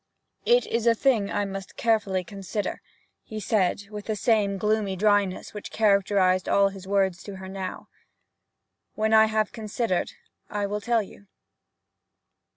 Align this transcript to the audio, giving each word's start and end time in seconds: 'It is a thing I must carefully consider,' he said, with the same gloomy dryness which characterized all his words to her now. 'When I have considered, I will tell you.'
'It 0.47 0.65
is 0.65 0.87
a 0.87 0.95
thing 0.95 1.29
I 1.29 1.45
must 1.45 1.75
carefully 1.77 2.23
consider,' 2.23 2.81
he 3.21 3.39
said, 3.39 3.87
with 3.91 4.05
the 4.05 4.15
same 4.15 4.57
gloomy 4.57 4.95
dryness 4.95 5.53
which 5.53 5.69
characterized 5.69 6.49
all 6.49 6.69
his 6.69 6.87
words 6.87 7.21
to 7.21 7.35
her 7.35 7.47
now. 7.47 7.87
'When 8.95 9.13
I 9.13 9.25
have 9.25 9.51
considered, 9.51 10.13
I 10.49 10.65
will 10.65 10.81
tell 10.81 11.03
you.' 11.03 11.27